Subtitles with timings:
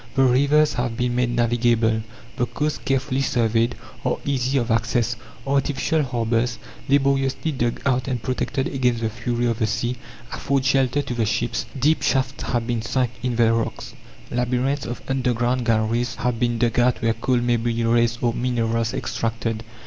[0.15, 2.01] The rivers have been made navigable;
[2.35, 6.57] the coasts, carefully surveyed, are easy of access; artificial harbours,
[6.89, 9.97] laboriously dug out and protected against the fury of the sea,
[10.33, 11.67] afford shelter to the ships.
[11.79, 13.93] Deep shafts have been sunk in the rocks;
[14.31, 18.95] labyrinths of underground galleries have been dug out where coal may be raised or minerals
[18.95, 19.63] extracted.